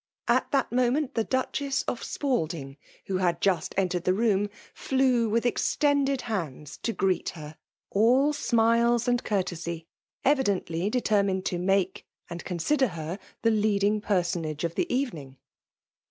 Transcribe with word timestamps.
At 0.27 0.49
that 0.49 0.71
moment, 0.71 1.13
the 1.13 1.23
Duchess 1.23 1.83
cf 1.83 2.03
Spalding, 2.03 2.75
who 3.05 3.17
had 3.17 3.39
just 3.39 3.75
entered 3.77 4.03
the 4.03 4.15
room, 4.15 4.49
flew 4.73 5.29
with 5.29 5.45
extended 5.45 6.21
hands 6.21 6.77
to 6.77 6.91
greet 6.91 7.29
her,— 7.37 7.55
all 7.91 8.33
FEMALB 8.33 8.33
DOKINATION. 8.33 8.57
193 9.05 9.05
smilea 9.05 9.07
and 9.07 9.23
courtesy^*— 9.23 9.85
evidently 10.25 10.89
detennined 10.89 11.45
ta 11.45 11.57
make 11.59 12.07
and 12.31 12.43
consider 12.43 12.87
her 12.87 13.19
the 13.43 13.51
leading 13.51 14.01
personagci 14.01 14.63
of 14.63 14.73
the 14.73 14.91
evening. 14.91 15.37